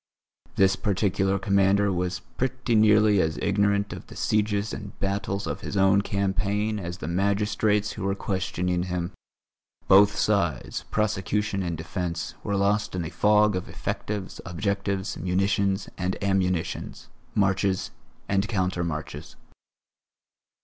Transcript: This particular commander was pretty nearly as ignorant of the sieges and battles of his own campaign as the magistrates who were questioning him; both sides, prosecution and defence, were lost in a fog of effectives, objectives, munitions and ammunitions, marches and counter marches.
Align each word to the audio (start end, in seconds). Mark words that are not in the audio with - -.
This 0.55 0.75
particular 0.75 1.37
commander 1.37 1.93
was 1.93 2.21
pretty 2.35 2.73
nearly 2.73 3.21
as 3.21 3.37
ignorant 3.39 3.93
of 3.93 4.07
the 4.07 4.15
sieges 4.15 4.73
and 4.73 4.99
battles 4.99 5.45
of 5.45 5.61
his 5.61 5.77
own 5.77 6.01
campaign 6.01 6.79
as 6.79 6.97
the 6.97 7.07
magistrates 7.07 7.91
who 7.91 8.03
were 8.05 8.15
questioning 8.15 8.81
him; 8.81 9.11
both 9.87 10.15
sides, 10.17 10.85
prosecution 10.89 11.61
and 11.61 11.77
defence, 11.77 12.33
were 12.43 12.55
lost 12.55 12.95
in 12.95 13.05
a 13.05 13.11
fog 13.11 13.55
of 13.55 13.69
effectives, 13.69 14.41
objectives, 14.43 15.17
munitions 15.17 15.87
and 15.99 16.17
ammunitions, 16.23 17.09
marches 17.35 17.91
and 18.27 18.47
counter 18.47 18.83
marches. 18.83 19.35